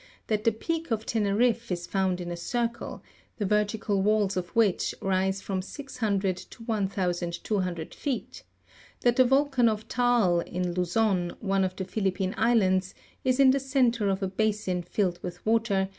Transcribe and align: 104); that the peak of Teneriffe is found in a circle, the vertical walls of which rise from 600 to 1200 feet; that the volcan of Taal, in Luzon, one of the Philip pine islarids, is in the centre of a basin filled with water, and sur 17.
104); 0.29 0.35
that 0.35 0.43
the 0.45 0.51
peak 0.57 0.89
of 0.89 1.05
Teneriffe 1.05 1.71
is 1.71 1.85
found 1.85 2.19
in 2.19 2.31
a 2.31 2.35
circle, 2.35 3.03
the 3.37 3.45
vertical 3.45 4.01
walls 4.01 4.35
of 4.35 4.47
which 4.55 4.95
rise 4.99 5.43
from 5.43 5.61
600 5.61 6.35
to 6.37 6.63
1200 6.63 7.93
feet; 7.93 8.41
that 9.01 9.15
the 9.17 9.23
volcan 9.25 9.69
of 9.69 9.87
Taal, 9.87 10.39
in 10.39 10.71
Luzon, 10.73 11.35
one 11.39 11.63
of 11.63 11.75
the 11.75 11.85
Philip 11.85 12.17
pine 12.17 12.33
islarids, 12.33 12.95
is 13.23 13.39
in 13.39 13.51
the 13.51 13.59
centre 13.59 14.09
of 14.09 14.23
a 14.23 14.27
basin 14.27 14.81
filled 14.81 15.21
with 15.21 15.45
water, 15.45 15.69
and 15.75 15.83
sur 15.83 15.89
17. 15.89 15.89